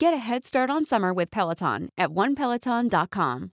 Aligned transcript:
Get 0.00 0.14
a 0.14 0.18
head 0.18 0.46
start 0.46 0.70
on 0.70 0.86
summer 0.86 1.12
with 1.12 1.28
Peloton 1.32 1.88
at 1.98 2.10
onepeloton.com. 2.10 3.50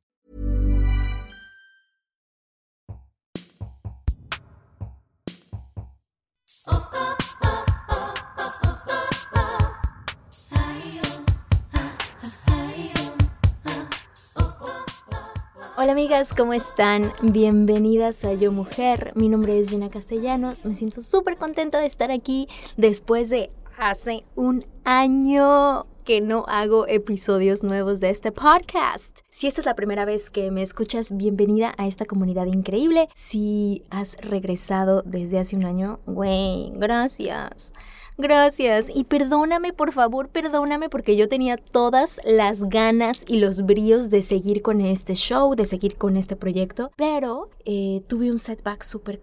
Hola 15.77 15.91
amigas, 15.93 16.31
¿cómo 16.35 16.53
están? 16.53 17.11
Bienvenidas 17.23 18.23
a 18.23 18.35
Yo 18.35 18.51
Mujer. 18.51 19.13
Mi 19.15 19.29
nombre 19.29 19.59
es 19.59 19.71
Gina 19.71 19.89
Castellanos. 19.89 20.63
Me 20.63 20.75
siento 20.75 21.01
súper 21.01 21.37
contenta 21.37 21.79
de 21.79 21.87
estar 21.87 22.11
aquí 22.11 22.47
después 22.77 23.31
de 23.31 23.49
hace 23.79 24.25
un 24.35 24.63
año 24.83 25.87
que 26.05 26.21
no 26.21 26.45
hago 26.47 26.87
episodios 26.87 27.63
nuevos 27.63 27.99
de 27.99 28.11
este 28.11 28.31
podcast. 28.31 29.21
Si 29.31 29.47
esta 29.47 29.61
es 29.61 29.65
la 29.65 29.75
primera 29.75 30.05
vez 30.05 30.29
que 30.29 30.51
me 30.51 30.61
escuchas, 30.61 31.17
bienvenida 31.17 31.73
a 31.77 31.87
esta 31.87 32.05
comunidad 32.05 32.45
increíble. 32.45 33.09
Si 33.13 33.83
has 33.89 34.15
regresado 34.17 35.01
desde 35.01 35.39
hace 35.39 35.55
un 35.55 35.65
año, 35.65 35.99
güey, 36.05 36.71
gracias. 36.75 37.73
Gracias. 38.17 38.89
Y 38.93 39.05
perdóname, 39.05 39.73
por 39.73 39.91
favor, 39.91 40.29
perdóname 40.29 40.89
porque 40.89 41.17
yo 41.17 41.27
tenía 41.27 41.57
todas 41.57 42.21
las 42.23 42.63
ganas 42.69 43.25
y 43.27 43.39
los 43.39 43.65
bríos 43.65 44.11
de 44.11 44.21
seguir 44.21 44.61
con 44.61 44.81
este 44.81 45.15
show, 45.15 45.55
de 45.55 45.65
seguir 45.65 45.97
con 45.97 46.17
este 46.17 46.35
proyecto, 46.35 46.91
pero 46.95 47.49
eh, 47.65 48.03
tuve 48.07 48.31
un 48.31 48.39
setback 48.39 48.83
súper 48.83 49.21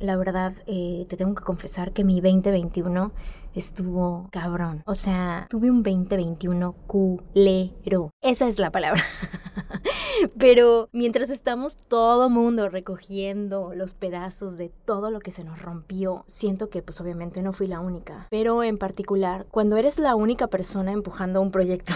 La 0.00 0.16
verdad, 0.16 0.54
eh, 0.66 1.04
te 1.08 1.16
tengo 1.16 1.34
que 1.34 1.44
confesar 1.44 1.92
que 1.92 2.04
mi 2.04 2.20
2021 2.20 3.12
estuvo 3.54 4.28
cabrón. 4.32 4.82
O 4.86 4.94
sea, 4.94 5.46
tuve 5.50 5.70
un 5.70 5.82
2021 5.82 6.72
culero. 6.86 8.10
Esa 8.22 8.48
es 8.48 8.58
la 8.58 8.70
palabra. 8.70 9.02
Pero 10.38 10.88
mientras 10.92 11.30
estamos 11.30 11.76
todo 11.88 12.30
mundo 12.30 12.68
recogiendo 12.68 13.74
los 13.74 13.94
pedazos 13.94 14.56
de 14.56 14.70
todo 14.84 15.10
lo 15.10 15.20
que 15.20 15.32
se 15.32 15.44
nos 15.44 15.60
rompió, 15.60 16.24
siento 16.26 16.70
que 16.70 16.82
pues 16.82 17.00
obviamente 17.00 17.42
no 17.42 17.52
fui 17.52 17.66
la 17.66 17.80
única. 17.80 18.28
Pero 18.30 18.62
en 18.62 18.78
particular, 18.78 19.46
cuando 19.50 19.76
eres 19.76 19.98
la 19.98 20.14
única 20.14 20.46
persona 20.46 20.92
empujando 20.92 21.40
un 21.40 21.50
proyecto, 21.50 21.94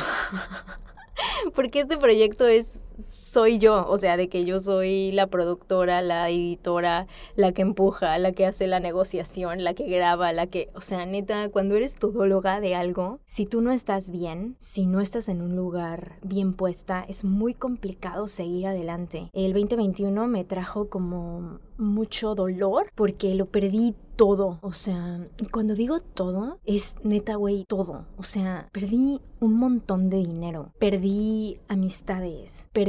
porque 1.55 1.81
este 1.81 1.97
proyecto 1.97 2.47
es 2.47 2.86
soy 2.99 3.59
yo, 3.59 3.87
o 3.89 3.99
sea, 3.99 4.17
de 4.17 4.29
que 4.29 4.45
yo 4.45 4.61
soy 4.61 5.13
la 5.13 5.27
productora, 5.27 6.03
la 6.03 6.29
editora, 6.31 7.07
la 7.35 7.53
que 7.53 7.63
empuja, 7.63 8.19
la 8.19 8.33
que 8.33 8.47
hace 8.47 8.67
la 8.67 8.81
negociación, 8.81 9.65
la 9.65 9.75
que 9.75 9.87
graba, 9.87 10.33
la 10.33 10.47
que, 10.47 10.71
o 10.75 10.81
sea, 10.81 11.07
neta, 11.07 11.49
cuando 11.51 11.77
eres 11.77 11.97
todóloga 11.97 12.61
de 12.61 12.75
algo, 12.75 13.21
si 13.27 13.47
tú 13.47 13.61
no 13.61 13.73
estás 13.73 14.11
bien, 14.11 14.57
si 14.59 14.87
no 14.87 15.01
estás 15.01 15.29
en 15.29 15.43
un 15.43 15.57
lugar 15.57 16.19
bien 16.23 16.55
puesta, 16.55 17.05
es 17.09 17.25
muy 17.25 17.55
complicado 17.55 18.29
seguir 18.29 18.67
adelante. 18.67 19.31
El 19.33 19.53
2021 19.53 20.27
me 20.27 20.45
trajo 20.45 20.89
como 20.89 21.61
mucho 21.79 22.35
dolor 22.35 22.91
porque 22.95 23.35
lo 23.35 23.47
perdí 23.47 23.95
todo. 24.17 24.59
O 24.63 24.73
sea, 24.73 25.27
cuando 25.53 25.75
digo 25.75 26.01
todo, 26.01 26.59
es 26.65 26.97
neta, 27.03 27.37
güey, 27.37 27.65
todo. 27.69 28.07
O 28.17 28.23
sea, 28.23 28.69
perdí 28.73 29.21
un 29.41 29.55
montón 29.55 30.09
de 30.09 30.19
dinero, 30.19 30.73
perdí 30.79 31.59
amistades, 31.69 32.69
perdí 32.73 32.86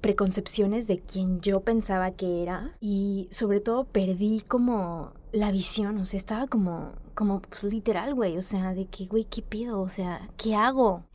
preconcepciones 0.00 0.86
de 0.86 0.98
quien 0.98 1.40
yo 1.40 1.60
pensaba 1.60 2.10
que 2.12 2.42
era 2.42 2.76
y 2.80 3.28
sobre 3.30 3.60
todo 3.60 3.84
perdí 3.84 4.42
como 4.46 5.12
la 5.32 5.50
visión, 5.50 5.98
o 5.98 6.06
sea, 6.06 6.16
estaba 6.16 6.46
como, 6.46 6.92
como, 7.14 7.40
pues 7.42 7.64
literal, 7.64 8.14
güey, 8.14 8.38
o 8.38 8.42
sea, 8.42 8.74
de 8.74 8.86
que, 8.86 9.06
güey, 9.06 9.24
¿qué 9.24 9.42
pido? 9.42 9.80
O 9.80 9.88
sea, 9.88 10.28
¿qué 10.36 10.54
hago? 10.54 11.04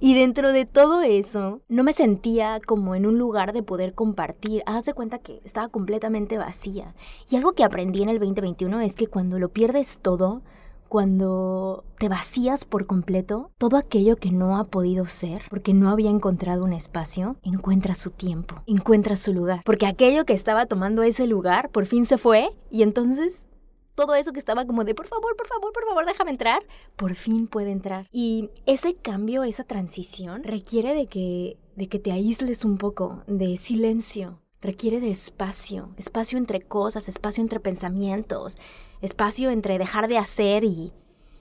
Y 0.00 0.14
dentro 0.14 0.52
de 0.52 0.66
todo 0.66 1.00
eso, 1.02 1.62
no 1.68 1.82
me 1.82 1.92
sentía 1.92 2.60
como 2.64 2.94
en 2.94 3.06
un 3.06 3.18
lugar 3.18 3.52
de 3.52 3.62
poder 3.62 3.94
compartir. 3.94 4.62
Haz 4.66 4.84
de 4.84 4.92
cuenta 4.92 5.18
que 5.18 5.40
estaba 5.44 5.68
completamente 5.68 6.36
vacía. 6.36 6.94
Y 7.30 7.36
algo 7.36 7.52
que 7.52 7.64
aprendí 7.64 8.02
en 8.02 8.08
el 8.08 8.18
2021 8.18 8.80
es 8.80 8.96
que 8.96 9.06
cuando 9.06 9.38
lo 9.38 9.48
pierdes 9.48 9.98
todo, 10.00 10.42
cuando 10.88 11.84
te 11.98 12.08
vacías 12.08 12.64
por 12.64 12.86
completo, 12.86 13.50
todo 13.58 13.76
aquello 13.76 14.16
que 14.16 14.30
no 14.30 14.56
ha 14.56 14.64
podido 14.64 15.06
ser, 15.06 15.42
porque 15.50 15.74
no 15.74 15.90
había 15.90 16.10
encontrado 16.10 16.64
un 16.64 16.72
espacio, 16.72 17.36
encuentra 17.42 17.94
su 17.94 18.10
tiempo, 18.10 18.62
encuentra 18.66 19.16
su 19.16 19.32
lugar. 19.32 19.62
Porque 19.64 19.86
aquello 19.86 20.24
que 20.24 20.32
estaba 20.32 20.66
tomando 20.66 21.02
ese 21.02 21.26
lugar 21.26 21.70
por 21.70 21.86
fin 21.86 22.06
se 22.06 22.18
fue 22.18 22.50
y 22.70 22.82
entonces 22.82 23.46
todo 23.94 24.14
eso 24.14 24.32
que 24.32 24.38
estaba 24.38 24.64
como 24.64 24.84
de 24.84 24.94
por 24.94 25.08
favor, 25.08 25.36
por 25.36 25.48
favor, 25.48 25.72
por 25.72 25.84
favor, 25.84 26.06
déjame 26.06 26.30
entrar, 26.30 26.62
por 26.96 27.14
fin 27.14 27.48
puede 27.48 27.72
entrar. 27.72 28.06
Y 28.12 28.50
ese 28.64 28.94
cambio, 28.94 29.42
esa 29.42 29.64
transición 29.64 30.44
requiere 30.44 30.94
de 30.94 31.06
que 31.06 31.58
de 31.78 31.88
que 31.88 32.00
te 32.00 32.10
aísles 32.10 32.64
un 32.64 32.76
poco, 32.76 33.22
de 33.28 33.56
silencio, 33.56 34.40
requiere 34.60 35.00
de 35.00 35.10
espacio, 35.10 35.90
espacio 35.96 36.38
entre 36.38 36.60
cosas, 36.60 37.08
espacio 37.08 37.42
entre 37.42 37.60
pensamientos, 37.60 38.58
espacio 39.00 39.50
entre 39.50 39.78
dejar 39.78 40.08
de 40.08 40.18
hacer 40.18 40.64
y, 40.64 40.92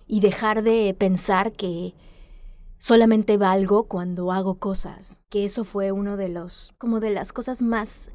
y 0.07 0.19
dejar 0.19 0.63
de 0.63 0.95
pensar 0.97 1.51
que 1.51 1.95
solamente 2.77 3.37
valgo 3.37 3.83
cuando 3.83 4.31
hago 4.31 4.55
cosas, 4.55 5.21
que 5.29 5.45
eso 5.45 5.63
fue 5.63 5.91
uno 5.91 6.17
de 6.17 6.29
los, 6.29 6.73
como 6.77 6.99
de 6.99 7.09
las 7.09 7.33
cosas 7.33 7.61
más 7.61 8.09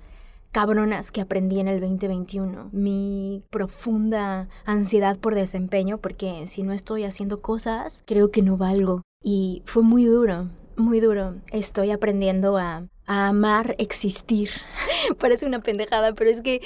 cabronas 0.53 1.11
que 1.11 1.23
aprendí 1.23 1.59
en 1.59 1.69
el 1.69 1.81
2021. 1.81 2.69
Mi 2.73 3.43
profunda 3.51 4.49
ansiedad 4.65 5.19
por 5.19 5.35
desempeño, 5.35 5.99
porque 5.99 6.47
si 6.47 6.63
no 6.63 6.73
estoy 6.73 7.05
haciendo 7.05 7.41
cosas, 7.41 8.03
creo 8.07 8.31
que 8.31 8.43
no 8.43 8.57
valgo. 8.57 9.03
Y 9.25 9.63
fue 9.65 9.83
muy 9.83 10.05
duro, 10.05 10.51
muy 10.77 11.01
duro. 11.01 11.37
Estoy 11.51 11.91
aprendiendo 11.91 12.59
a, 12.59 12.87
amar 13.13 13.75
existir. 13.79 14.51
Parece 15.19 15.47
una 15.47 15.63
pendejada, 15.63 16.15
pero 16.15 16.31
es 16.31 16.41
que 16.41 16.61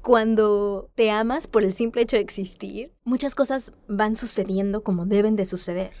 cuando 0.00 0.90
te 0.94 1.10
amas 1.10 1.46
por 1.46 1.62
el 1.62 1.72
simple 1.72 2.02
hecho 2.02 2.16
de 2.16 2.22
existir, 2.22 2.92
muchas 3.04 3.34
cosas 3.34 3.72
van 3.88 4.16
sucediendo 4.16 4.82
como 4.82 5.06
deben 5.06 5.36
de 5.36 5.44
suceder. 5.44 5.92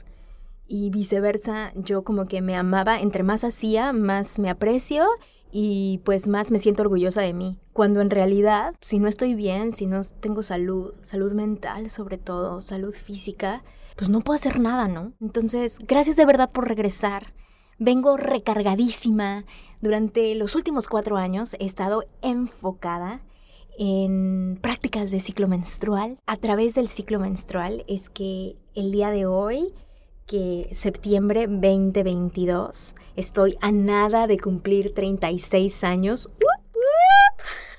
Y 0.66 0.90
viceversa, 0.90 1.72
yo 1.74 2.02
como 2.02 2.26
que 2.26 2.40
me 2.40 2.56
amaba, 2.56 3.00
entre 3.00 3.22
más 3.22 3.44
hacía, 3.44 3.92
más 3.92 4.38
me 4.38 4.48
aprecio 4.48 5.06
y 5.52 6.00
pues 6.04 6.28
más 6.28 6.50
me 6.50 6.58
siento 6.58 6.82
orgullosa 6.82 7.20
de 7.20 7.34
mí. 7.34 7.58
Cuando 7.74 8.00
en 8.00 8.10
realidad, 8.10 8.74
si 8.80 8.98
no 8.98 9.06
estoy 9.08 9.34
bien, 9.34 9.72
si 9.72 9.86
no 9.86 10.00
tengo 10.20 10.42
salud, 10.42 10.94
salud 11.02 11.32
mental 11.34 11.90
sobre 11.90 12.16
todo, 12.16 12.60
salud 12.62 12.94
física, 12.94 13.62
pues 13.96 14.08
no 14.08 14.20
puedo 14.20 14.36
hacer 14.36 14.58
nada, 14.58 14.88
¿no? 14.88 15.12
Entonces, 15.20 15.78
gracias 15.86 16.16
de 16.16 16.24
verdad 16.24 16.50
por 16.50 16.66
regresar. 16.66 17.34
Vengo 17.84 18.16
recargadísima. 18.16 19.44
Durante 19.80 20.36
los 20.36 20.54
últimos 20.54 20.86
cuatro 20.86 21.16
años 21.16 21.56
he 21.58 21.64
estado 21.64 22.04
enfocada 22.20 23.22
en 23.76 24.56
prácticas 24.62 25.10
de 25.10 25.18
ciclo 25.18 25.48
menstrual. 25.48 26.20
A 26.26 26.36
través 26.36 26.76
del 26.76 26.86
ciclo 26.86 27.18
menstrual 27.18 27.84
es 27.88 28.08
que 28.08 28.54
el 28.76 28.92
día 28.92 29.10
de 29.10 29.26
hoy 29.26 29.74
que 30.28 30.68
septiembre 30.70 31.48
2022 31.48 32.94
estoy 33.16 33.58
a 33.60 33.72
nada 33.72 34.28
de 34.28 34.38
cumplir 34.38 34.94
36 34.94 35.82
años. 35.82 36.30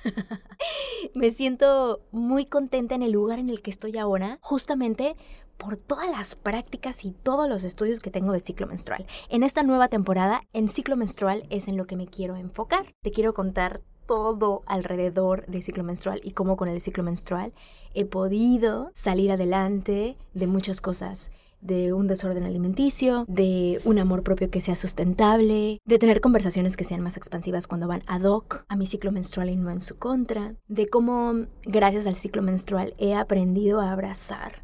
Me 1.14 1.30
siento 1.30 2.02
muy 2.12 2.44
contenta 2.44 2.94
en 2.94 3.02
el 3.02 3.12
lugar 3.12 3.38
en 3.38 3.48
el 3.48 3.62
que 3.62 3.70
estoy 3.70 3.96
ahora, 3.96 4.38
justamente 4.42 5.16
por 5.56 5.76
todas 5.76 6.10
las 6.10 6.34
prácticas 6.34 7.04
y 7.04 7.12
todos 7.12 7.48
los 7.48 7.64
estudios 7.64 8.00
que 8.00 8.10
tengo 8.10 8.32
de 8.32 8.40
ciclo 8.40 8.66
menstrual. 8.66 9.06
En 9.28 9.42
esta 9.42 9.62
nueva 9.62 9.88
temporada, 9.88 10.42
en 10.52 10.68
ciclo 10.68 10.96
menstrual 10.96 11.46
es 11.50 11.68
en 11.68 11.76
lo 11.76 11.86
que 11.86 11.96
me 11.96 12.06
quiero 12.06 12.36
enfocar. 12.36 12.94
Te 13.02 13.10
quiero 13.10 13.34
contar 13.34 13.80
todo 14.06 14.62
alrededor 14.66 15.46
del 15.46 15.62
ciclo 15.62 15.82
menstrual 15.82 16.20
y 16.22 16.32
cómo 16.32 16.56
con 16.56 16.68
el 16.68 16.80
ciclo 16.80 17.02
menstrual 17.02 17.52
he 17.94 18.04
podido 18.04 18.90
salir 18.92 19.32
adelante 19.32 20.16
de 20.34 20.46
muchas 20.46 20.80
cosas 20.80 21.30
de 21.64 21.94
un 21.94 22.06
desorden 22.06 22.44
alimenticio, 22.44 23.24
de 23.26 23.80
un 23.84 23.98
amor 23.98 24.22
propio 24.22 24.50
que 24.50 24.60
sea 24.60 24.76
sustentable, 24.76 25.78
de 25.86 25.98
tener 25.98 26.20
conversaciones 26.20 26.76
que 26.76 26.84
sean 26.84 27.00
más 27.00 27.16
expansivas 27.16 27.66
cuando 27.66 27.88
van 27.88 28.02
ad 28.06 28.24
hoc 28.24 28.66
a 28.68 28.76
mi 28.76 28.84
ciclo 28.84 29.12
menstrual 29.12 29.48
y 29.48 29.56
no 29.56 29.70
en 29.70 29.80
su 29.80 29.96
contra, 29.96 30.54
de 30.68 30.86
cómo 30.86 31.46
gracias 31.62 32.06
al 32.06 32.16
ciclo 32.16 32.42
menstrual 32.42 32.94
he 32.98 33.14
aprendido 33.14 33.80
a 33.80 33.92
abrazar 33.92 34.63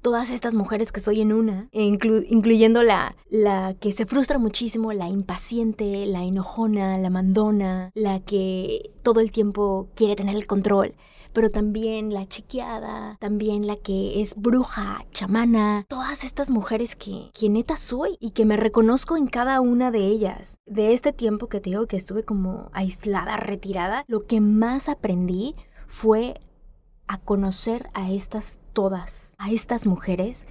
todas 0.00 0.30
estas 0.30 0.54
mujeres 0.54 0.92
que 0.92 1.00
soy 1.00 1.20
en 1.20 1.32
una, 1.32 1.68
incluyendo 1.72 2.82
la, 2.82 3.16
la 3.30 3.74
que 3.74 3.92
se 3.92 4.06
frustra 4.06 4.38
muchísimo, 4.38 4.92
la 4.92 5.08
impaciente, 5.08 6.06
la 6.06 6.24
enojona, 6.24 6.98
la 6.98 7.10
mandona, 7.10 7.90
la 7.94 8.20
que 8.20 8.92
todo 9.02 9.20
el 9.20 9.30
tiempo 9.30 9.88
quiere 9.94 10.16
tener 10.16 10.36
el 10.36 10.46
control 10.46 10.94
pero 11.32 11.50
también 11.50 12.12
la 12.12 12.26
chiqueada, 12.26 13.16
también 13.20 13.66
la 13.66 13.76
que 13.76 14.20
es 14.20 14.34
bruja, 14.34 15.04
chamana, 15.12 15.84
todas 15.88 16.24
estas 16.24 16.50
mujeres 16.50 16.96
que, 16.96 17.30
que 17.32 17.48
neta 17.48 17.76
soy 17.76 18.16
y 18.20 18.30
que 18.30 18.44
me 18.44 18.56
reconozco 18.56 19.16
en 19.16 19.26
cada 19.26 19.60
una 19.60 19.90
de 19.90 20.06
ellas. 20.06 20.58
De 20.66 20.92
este 20.92 21.12
tiempo 21.12 21.48
que 21.48 21.60
te 21.60 21.70
digo 21.70 21.86
que 21.86 21.96
estuve 21.96 22.24
como 22.24 22.70
aislada, 22.72 23.36
retirada, 23.36 24.04
lo 24.08 24.26
que 24.26 24.40
más 24.40 24.88
aprendí 24.88 25.54
fue 25.86 26.40
a 27.08 27.18
conocer 27.18 27.88
a 27.94 28.10
estas 28.10 28.60
todas, 28.72 29.34
a 29.38 29.50
estas 29.50 29.86
mujeres 29.86 30.46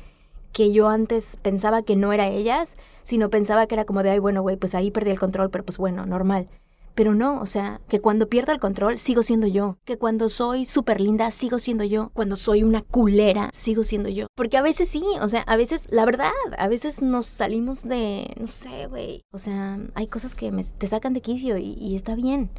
que 0.51 0.71
yo 0.71 0.89
antes 0.89 1.37
pensaba 1.41 1.83
que 1.83 1.95
no 1.95 2.13
era 2.13 2.27
ellas, 2.27 2.77
sino 3.03 3.29
pensaba 3.29 3.67
que 3.67 3.75
era 3.75 3.85
como 3.85 4.03
de, 4.03 4.09
ay, 4.09 4.19
bueno, 4.19 4.41
güey, 4.41 4.57
pues 4.57 4.75
ahí 4.75 4.91
perdí 4.91 5.11
el 5.11 5.19
control, 5.19 5.49
pero 5.51 5.63
pues 5.63 5.77
bueno, 5.77 6.05
normal. 6.05 6.49
Pero 6.97 7.13
no, 7.13 7.39
o 7.41 7.45
sea, 7.45 7.79
que 7.87 8.01
cuando 8.01 8.27
pierdo 8.27 8.53
el 8.53 8.59
control 8.59 8.97
sigo 8.97 9.21
siendo 9.21 9.45
yo. 9.45 9.77
Que 9.85 9.99
cuando 9.99 10.29
soy 10.29 10.65
súper 10.65 10.99
linda 10.99 11.29
sigo 11.29 11.59
siendo 11.59 11.83
yo. 11.83 12.09
Cuando 12.15 12.35
soy 12.37 12.63
una 12.63 12.81
culera 12.81 13.51
sigo 13.53 13.83
siendo 13.83 14.09
yo. 14.09 14.25
Porque 14.33 14.57
a 14.57 14.63
veces 14.63 14.89
sí, 14.89 15.03
o 15.21 15.29
sea, 15.29 15.41
a 15.41 15.57
veces, 15.57 15.85
la 15.91 16.05
verdad, 16.05 16.31
a 16.57 16.67
veces 16.67 17.03
nos 17.03 17.27
salimos 17.27 17.83
de, 17.83 18.33
no 18.39 18.47
sé, 18.47 18.87
güey. 18.87 19.21
O 19.31 19.37
sea, 19.37 19.77
hay 19.93 20.07
cosas 20.07 20.33
que 20.33 20.51
te 20.79 20.87
sacan 20.87 21.13
de 21.13 21.21
quicio 21.21 21.59
y, 21.59 21.93
está 21.93 22.15
bien. 22.15 22.49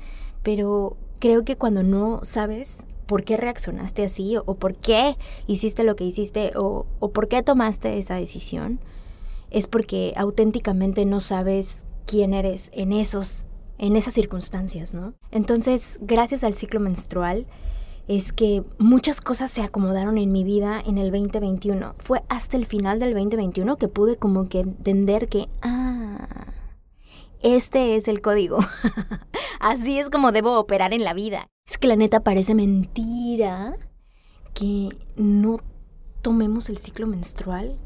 Pero 0.45 0.97
creo 1.19 1.45
que 1.45 1.57
cuando 1.57 1.83
no 1.83 2.21
sabes 2.23 2.87
por 3.09 3.25
qué 3.25 3.39
reaccionaste 3.39 4.05
así 4.05 4.37
o, 4.37 4.55
por 4.55 4.77
qué 4.77 5.17
hiciste 5.47 5.83
lo 5.83 5.97
que 5.97 6.05
hiciste 6.05 6.53
o, 6.55 6.85
por 7.13 7.27
qué 7.27 7.43
tomaste 7.43 7.99
esa 7.99 8.15
decisión, 8.15 8.81
es 9.51 9.67
porque 9.67 10.13
auténticamente 10.15 11.07
no 11.07 11.23
sabes 11.23 11.87
quién 12.07 12.35
eres 12.35 12.71
en 12.75 12.93
esos 12.93 13.47
en 13.79 13.95
esas 13.95 14.13
circunstancias, 14.13 14.93
¿no? 14.93 15.15
Entonces, 15.31 16.01
gracias 16.03 16.43
al 16.43 16.55
ciclo 16.55 16.81
menstrual, 16.81 17.47
es 18.09 18.33
que 18.33 18.65
muchas 18.77 19.21
cosas 19.21 19.53
se 19.53 19.63
acomodaron 19.63 20.19
en 20.19 20.33
mi 20.33 20.43
vida 20.43 20.83
en 20.85 20.99
el 20.99 21.13
2021. 21.13 21.95
Fue 21.99 22.25
hasta 22.29 22.57
el 22.57 22.67
final 22.67 22.99
del 22.99 23.15
2021 23.15 23.77
que 23.77 23.87
pude 23.87 24.17
como 24.17 24.49
que 24.49 24.61
entender 24.61 25.29
que, 25.29 25.49
ah, 25.63 26.27
este 27.43 27.97
es 27.97 28.09
el 28.09 28.21
código. 28.21 28.59
Así 29.61 29.99
es 29.99 30.11
como 30.11 30.33
debo 30.33 30.59
operar 30.59 30.93
en 30.93 31.05
la 31.05 31.15
vida. 31.15 31.49
Es 31.67 31.79
que 31.79 31.89
la 31.89 31.97
neta 31.97 32.21
parece 32.21 32.55
mentira 32.55 33.77
que 34.55 34.89
no 35.17 35.61
tomemos 36.23 36.69
el 36.69 36.79
ciclo 36.79 37.07
menstrual 37.07 37.79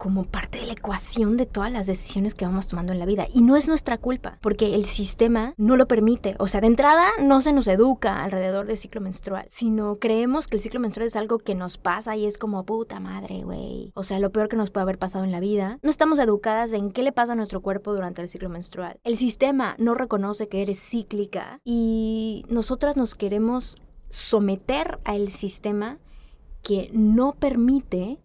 como 0.00 0.24
parte 0.24 0.58
de 0.58 0.66
la 0.66 0.72
ecuación 0.72 1.36
de 1.36 1.44
todas 1.44 1.70
las 1.70 1.86
decisiones 1.86 2.34
que 2.34 2.46
vamos 2.46 2.66
tomando 2.66 2.92
en 2.92 2.98
la 2.98 3.04
vida. 3.04 3.28
Y 3.32 3.42
no 3.42 3.54
es 3.54 3.68
nuestra 3.68 3.98
culpa, 3.98 4.38
porque 4.40 4.74
el 4.74 4.86
sistema 4.86 5.52
no 5.58 5.76
lo 5.76 5.86
permite. 5.86 6.36
O 6.38 6.48
sea, 6.48 6.62
de 6.62 6.68
entrada 6.68 7.06
no 7.20 7.42
se 7.42 7.52
nos 7.52 7.68
educa 7.68 8.24
alrededor 8.24 8.66
del 8.66 8.78
ciclo 8.78 9.02
menstrual, 9.02 9.44
sino 9.48 9.98
creemos 9.98 10.48
que 10.48 10.56
el 10.56 10.62
ciclo 10.62 10.80
menstrual 10.80 11.06
es 11.06 11.16
algo 11.16 11.38
que 11.38 11.54
nos 11.54 11.76
pasa 11.76 12.16
y 12.16 12.24
es 12.24 12.38
como 12.38 12.64
puta 12.64 12.98
madre, 12.98 13.42
güey. 13.44 13.92
O 13.94 14.02
sea, 14.02 14.18
lo 14.20 14.32
peor 14.32 14.48
que 14.48 14.56
nos 14.56 14.70
puede 14.70 14.82
haber 14.82 14.98
pasado 14.98 15.22
en 15.24 15.32
la 15.32 15.40
vida. 15.40 15.78
No 15.82 15.90
estamos 15.90 16.18
educadas 16.18 16.72
en 16.72 16.92
qué 16.92 17.02
le 17.02 17.12
pasa 17.12 17.34
a 17.34 17.36
nuestro 17.36 17.60
cuerpo 17.60 17.92
durante 17.92 18.22
el 18.22 18.30
ciclo 18.30 18.48
menstrual. 18.48 18.98
El 19.04 19.18
sistema 19.18 19.76
no 19.78 19.94
reconoce 19.94 20.48
que 20.48 20.62
eres 20.62 20.80
cíclica 20.80 21.60
y 21.62 22.46
nosotras 22.48 22.96
nos 22.96 23.14
queremos 23.14 23.76
someter 24.08 24.98
al 25.04 25.28
sistema 25.28 25.98
que 26.62 26.90
no 26.94 27.34
permite 27.34 28.18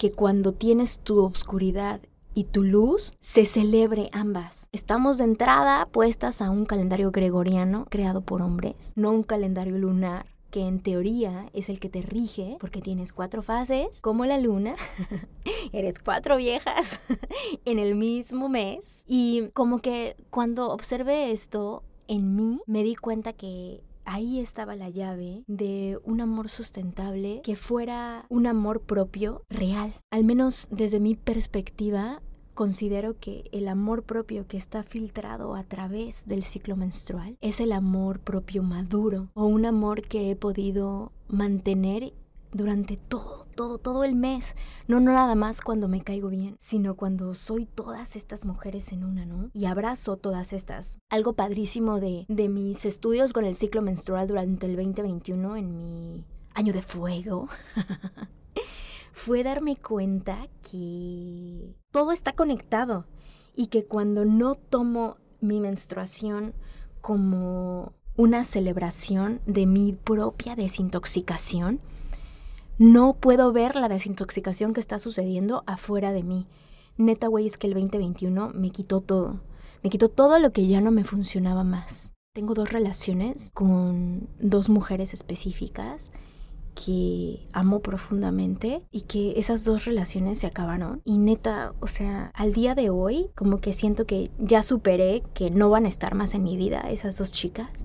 que 0.00 0.12
cuando 0.12 0.54
tienes 0.54 1.00
tu 1.00 1.22
obscuridad 1.22 2.00
y 2.32 2.44
tu 2.44 2.64
luz 2.64 3.12
se 3.20 3.44
celebre 3.44 4.08
ambas. 4.12 4.66
Estamos 4.72 5.18
de 5.18 5.24
entrada 5.24 5.84
puestas 5.92 6.40
a 6.40 6.48
un 6.48 6.64
calendario 6.64 7.10
gregoriano 7.10 7.84
creado 7.90 8.22
por 8.22 8.40
hombres, 8.40 8.94
no 8.96 9.10
un 9.10 9.24
calendario 9.24 9.76
lunar 9.76 10.24
que 10.50 10.62
en 10.62 10.80
teoría 10.80 11.50
es 11.52 11.68
el 11.68 11.78
que 11.78 11.90
te 11.90 12.00
rige 12.00 12.56
porque 12.60 12.80
tienes 12.80 13.12
cuatro 13.12 13.42
fases, 13.42 14.00
como 14.00 14.24
la 14.24 14.38
luna, 14.38 14.74
eres 15.74 15.98
cuatro 15.98 16.38
viejas 16.38 17.02
en 17.66 17.78
el 17.78 17.94
mismo 17.94 18.48
mes 18.48 19.04
y 19.06 19.50
como 19.52 19.80
que 19.80 20.16
cuando 20.30 20.70
observé 20.70 21.30
esto 21.30 21.82
en 22.08 22.36
mí 22.36 22.62
me 22.64 22.84
di 22.84 22.96
cuenta 22.96 23.34
que 23.34 23.82
ahí 24.04 24.40
estaba 24.40 24.76
la 24.76 24.88
llave 24.88 25.44
de 25.46 25.98
un 26.04 26.20
amor 26.20 26.48
sustentable 26.48 27.40
que 27.42 27.56
fuera 27.56 28.26
un 28.28 28.46
amor 28.46 28.80
propio 28.82 29.42
real. 29.48 29.94
Al 30.10 30.24
menos 30.24 30.68
desde 30.70 31.00
mi 31.00 31.14
perspectiva, 31.14 32.22
considero 32.54 33.18
que 33.18 33.44
el 33.52 33.68
amor 33.68 34.02
propio 34.02 34.46
que 34.46 34.56
está 34.56 34.82
filtrado 34.82 35.54
a 35.54 35.64
través 35.64 36.26
del 36.26 36.44
ciclo 36.44 36.76
menstrual 36.76 37.36
es 37.40 37.60
el 37.60 37.72
amor 37.72 38.20
propio 38.20 38.62
maduro 38.62 39.30
o 39.34 39.46
un 39.46 39.64
amor 39.64 40.02
que 40.02 40.30
he 40.30 40.36
podido 40.36 41.12
mantener 41.28 42.12
durante 42.52 42.96
todo, 42.96 43.39
todo, 43.60 43.76
todo 43.76 44.04
el 44.04 44.14
mes. 44.14 44.56
No, 44.88 45.00
no 45.00 45.12
nada 45.12 45.34
más 45.34 45.60
cuando 45.60 45.86
me 45.86 46.00
caigo 46.00 46.30
bien, 46.30 46.56
sino 46.58 46.94
cuando 46.94 47.34
soy 47.34 47.66
todas 47.66 48.16
estas 48.16 48.46
mujeres 48.46 48.90
en 48.90 49.04
una, 49.04 49.26
¿no? 49.26 49.50
Y 49.52 49.66
abrazo 49.66 50.16
todas 50.16 50.54
estas. 50.54 50.98
Algo 51.10 51.34
padrísimo 51.34 52.00
de, 52.00 52.24
de 52.30 52.48
mis 52.48 52.86
estudios 52.86 53.34
con 53.34 53.44
el 53.44 53.54
ciclo 53.54 53.82
menstrual 53.82 54.28
durante 54.28 54.64
el 54.64 54.76
2021 54.76 55.56
en 55.56 55.76
mi 55.76 56.24
año 56.54 56.72
de 56.72 56.80
fuego. 56.80 57.50
fue 59.12 59.42
darme 59.42 59.76
cuenta 59.76 60.48
que 60.62 61.76
todo 61.90 62.12
está 62.12 62.32
conectado 62.32 63.04
y 63.54 63.66
que 63.66 63.84
cuando 63.84 64.24
no 64.24 64.54
tomo 64.54 65.18
mi 65.42 65.60
menstruación 65.60 66.54
como 67.02 67.92
una 68.16 68.42
celebración 68.44 69.42
de 69.44 69.66
mi 69.66 69.92
propia 69.92 70.56
desintoxicación, 70.56 71.82
no 72.80 73.12
puedo 73.12 73.52
ver 73.52 73.76
la 73.76 73.90
desintoxicación 73.90 74.72
que 74.72 74.80
está 74.80 74.98
sucediendo 74.98 75.62
afuera 75.66 76.14
de 76.14 76.22
mí. 76.22 76.46
Neta, 76.96 77.26
güey, 77.26 77.44
es 77.44 77.58
que 77.58 77.66
el 77.66 77.74
2021 77.74 78.52
me 78.54 78.70
quitó 78.70 79.02
todo. 79.02 79.42
Me 79.82 79.90
quitó 79.90 80.08
todo 80.08 80.38
lo 80.38 80.50
que 80.54 80.66
ya 80.66 80.80
no 80.80 80.90
me 80.90 81.04
funcionaba 81.04 81.62
más. 81.62 82.14
Tengo 82.32 82.54
dos 82.54 82.72
relaciones 82.72 83.50
con 83.52 84.30
dos 84.40 84.70
mujeres 84.70 85.12
específicas 85.12 86.10
que 86.74 87.46
amo 87.52 87.80
profundamente 87.80 88.82
y 88.90 89.02
que 89.02 89.38
esas 89.38 89.66
dos 89.66 89.84
relaciones 89.84 90.38
se 90.38 90.46
acabaron. 90.46 91.02
Y 91.04 91.18
neta, 91.18 91.74
o 91.80 91.86
sea, 91.86 92.30
al 92.32 92.54
día 92.54 92.74
de 92.74 92.88
hoy, 92.88 93.26
como 93.34 93.60
que 93.60 93.74
siento 93.74 94.06
que 94.06 94.30
ya 94.38 94.62
superé 94.62 95.22
que 95.34 95.50
no 95.50 95.68
van 95.68 95.84
a 95.84 95.88
estar 95.88 96.14
más 96.14 96.32
en 96.32 96.44
mi 96.44 96.56
vida 96.56 96.80
esas 96.80 97.18
dos 97.18 97.30
chicas. 97.30 97.84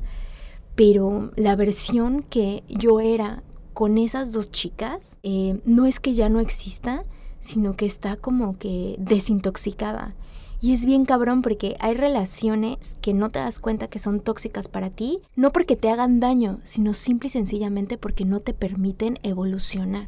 Pero 0.75 1.31
la 1.35 1.57
versión 1.57 2.23
que 2.23 2.63
yo 2.69 3.01
era 3.01 3.43
con 3.75 3.97
esas 3.97 4.31
dos 4.31 4.51
chicas, 4.51 5.17
eh, 5.21 5.59
no 5.65 5.85
es 5.85 5.99
que 5.99 6.13
ya 6.13 6.29
no 6.29 6.39
exista, 6.39 7.03
sino 7.41 7.75
que 7.75 7.85
está 7.85 8.15
como 8.15 8.57
que 8.57 8.95
desintoxicada. 8.97 10.15
Y 10.61 10.73
es 10.73 10.85
bien 10.85 11.03
cabrón 11.03 11.41
porque 11.41 11.75
hay 11.81 11.93
relaciones 11.93 12.97
que 13.01 13.13
no 13.13 13.29
te 13.29 13.39
das 13.39 13.59
cuenta 13.59 13.89
que 13.89 13.99
son 13.99 14.21
tóxicas 14.21 14.69
para 14.69 14.89
ti, 14.89 15.19
no 15.35 15.51
porque 15.51 15.75
te 15.75 15.89
hagan 15.89 16.21
daño, 16.21 16.61
sino 16.63 16.93
simple 16.93 17.27
y 17.27 17.31
sencillamente 17.31 17.97
porque 17.97 18.23
no 18.23 18.39
te 18.39 18.53
permiten 18.53 19.19
evolucionar 19.23 20.07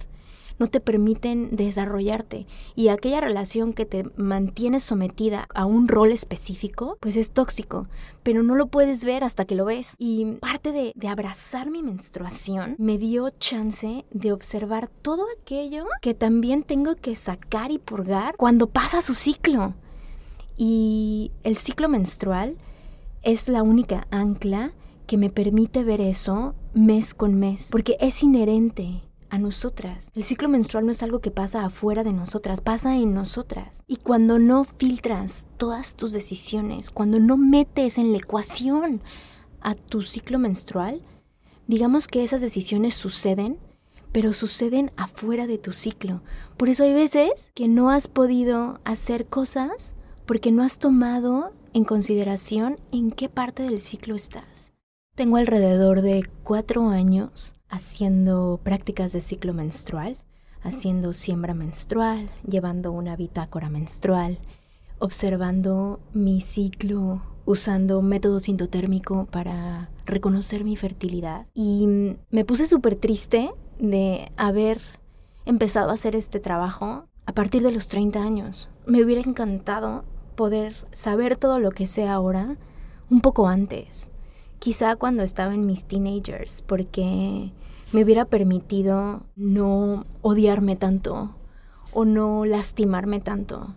no 0.60 0.68
te 0.68 0.80
permiten 0.80 1.56
desarrollarte. 1.56 2.48
Y 2.76 2.90
aquella 2.90 3.22
relación 3.22 3.74
que 3.74 3.86
te 3.86 4.04
mantiene 4.16 4.80
sometida 4.80 5.48
a 5.54 5.66
un 5.66 5.88
rol 5.88 6.12
específico, 6.12 6.98
pues 7.00 7.16
es 7.16 7.32
tóxico, 7.32 7.88
pero 8.24 8.44
no 8.44 8.56
lo 8.56 8.68
puedes 8.68 9.04
ver 9.04 9.24
hasta 9.24 9.46
que 9.46 9.56
lo 9.56 9.66
ves. 9.66 9.96
Y 9.98 10.26
parte 10.42 10.72
de, 10.72 10.94
abrazar 11.08 11.70
mi 11.70 11.84
menstruación 11.84 12.76
me 12.78 12.98
dio 12.98 13.30
chance 13.30 14.04
de 14.12 14.32
observar 14.34 14.90
todo 15.02 15.24
aquello 15.40 15.86
que 16.02 16.14
también 16.14 16.64
tengo 16.64 16.96
que 16.96 17.16
sacar 17.16 17.72
y 17.72 17.78
purgar 17.78 18.36
cuando 18.36 18.68
pasa 18.68 19.02
su 19.02 19.16
ciclo. 19.16 19.74
Y 20.58 21.32
el 21.44 21.56
ciclo 21.56 21.88
menstrual 21.88 22.58
es 23.24 23.48
la 23.48 23.64
única 23.64 24.08
ancla 24.12 24.74
que 25.06 25.18
me 25.18 25.30
permite 25.30 25.84
ver 25.84 26.02
eso 26.02 26.56
mes 26.74 27.14
con 27.14 27.36
mes, 27.40 27.70
porque 27.72 27.96
es 28.02 28.22
inherente 28.22 29.07
a 29.29 29.38
nosotras. 29.38 30.12
El 30.15 30.24
ciclo 30.24 30.50
menstrual 30.50 30.86
no 30.86 30.91
es 30.91 31.03
algo 31.03 31.19
que 31.19 31.31
pasa 31.31 31.65
afuera 31.65 32.03
de 32.03 32.13
nosotras, 32.13 32.62
pasa 32.62 32.96
en 32.96 33.13
nosotras. 33.13 33.84
Y 33.88 33.98
cuando 33.98 34.39
no 34.39 34.63
filtras 34.63 35.48
todas 35.57 35.96
tus 35.96 36.12
decisiones, 36.13 36.91
cuando 36.91 37.19
no 37.19 37.38
metes 37.38 37.98
en 37.98 38.12
la 38.12 38.17
ecuación 38.17 39.01
a 39.62 39.75
tu 39.75 40.01
ciclo 40.01 40.39
menstrual, 40.39 41.01
digamos 41.67 42.07
que 42.07 42.24
esas 42.24 42.41
decisiones 42.41 42.93
suceden, 42.93 43.60
pero 44.12 44.34
suceden 44.34 44.91
afuera 44.96 45.48
de 45.48 45.57
tu 45.57 45.74
ciclo. 45.74 46.22
Por 46.57 46.69
eso 46.69 46.84
hay 46.84 46.93
veces 46.93 47.51
que 47.53 47.67
no 47.67 47.89
has 47.89 48.07
podido 48.07 48.79
hacer 48.86 49.27
cosas 49.27 49.96
porque 50.25 50.51
no 50.51 50.63
has 50.63 50.79
tomado 50.79 51.53
en 51.74 51.84
consideración 51.84 52.77
en 52.91 53.12
qué 53.12 53.29
parte 53.29 53.63
del 53.63 53.81
ciclo 53.81 54.15
estás. 54.15 54.74
Tengo 55.15 55.38
alrededor 55.38 56.01
de 56.01 56.29
cuatro 56.43 56.89
años 56.89 57.57
haciendo 57.69 58.59
prácticas 58.63 59.12
de 59.12 59.21
ciclo 59.21 59.53
menstrual, 59.53 60.17
haciendo 60.62 61.13
siembra 61.13 61.53
menstrual, 61.53 62.29
llevando 62.47 62.91
una 62.91 63.15
bitácora 63.15 63.69
menstrual, 63.69 64.39
observando 65.00 66.00
mi 66.13 66.41
ciclo, 66.41 67.21
usando 67.45 68.01
método 68.01 68.39
sintotérmico 68.39 69.25
para 69.31 69.89
reconocer 70.05 70.63
mi 70.63 70.75
fertilidad. 70.75 71.47
Y 71.53 71.88
me 72.29 72.45
puse 72.45 72.67
súper 72.67 72.95
triste 72.95 73.51
de 73.79 74.31
haber 74.38 74.81
empezado 75.45 75.91
a 75.91 75.93
hacer 75.93 76.15
este 76.15 76.39
trabajo 76.39 77.05
a 77.25 77.33
partir 77.33 77.63
de 77.63 77.71
los 77.71 77.88
30 77.88 78.21
años. 78.21 78.69
Me 78.86 79.03
hubiera 79.03 79.21
encantado 79.21 80.03
poder 80.36 80.74
saber 80.91 81.38
todo 81.38 81.59
lo 81.59 81.71
que 81.71 81.88
sé 81.88 82.07
ahora 82.07 82.57
un 83.09 83.21
poco 83.21 83.47
antes. 83.47 84.09
Quizá 84.60 84.96
cuando 84.96 85.24
estaba 85.24 85.54
en 85.54 85.66
mis 85.66 85.84
teenagers, 85.84 86.62
porque 86.64 87.52
me 87.94 88.04
hubiera 88.04 88.26
permitido 88.26 89.24
no 89.36 90.06
odiarme 90.22 90.76
tanto 90.76 91.36
o 91.94 92.06
no 92.06 92.46
lastimarme 92.46 93.20
tanto. 93.20 93.76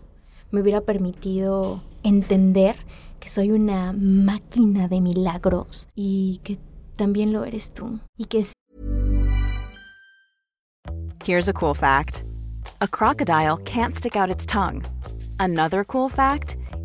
Me 0.51 0.61
hubiera 0.61 0.81
permitido 0.81 1.81
entender 2.03 2.75
que 3.19 3.29
soy 3.29 3.51
una 3.51 3.93
máquina 3.93 4.87
de 4.87 4.99
milagros 4.99 5.87
y 5.95 6.39
que 6.43 6.57
también 6.97 7.31
lo 7.31 7.45
eres 7.45 7.71
tú. 7.71 7.99
Y 8.17 8.25
que 8.25 8.43
Here's 11.23 11.47
a 11.47 11.53
cool 11.53 11.75
fact. 11.75 12.23
A 12.81 12.87
crocodile 12.87 13.57
can't 13.63 13.95
stick 13.95 14.15
out 14.15 14.29
its 14.29 14.45
tongue. 14.45 14.81
Another 15.39 15.83
cool 15.85 16.09
fact, 16.09 16.57